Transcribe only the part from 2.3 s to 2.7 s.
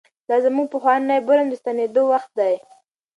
دی.